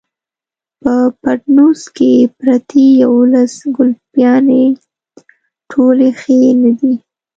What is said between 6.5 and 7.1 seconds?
نه دي.